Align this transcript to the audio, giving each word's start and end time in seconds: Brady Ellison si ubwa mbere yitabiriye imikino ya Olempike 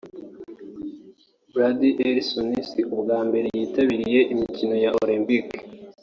Brady 1.53 1.89
Ellison 2.05 2.49
si 2.69 2.81
ubwa 2.95 3.19
mbere 3.27 3.47
yitabiriye 3.59 4.19
imikino 4.33 4.75
ya 4.83 4.89
Olempike 5.01 5.57